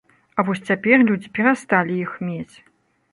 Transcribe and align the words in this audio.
А 0.37 0.43
вось 0.45 0.61
цяпер 0.69 1.03
людзі 1.09 1.31
перасталі 1.35 1.99
іх 2.07 2.17
мець. 2.31 2.55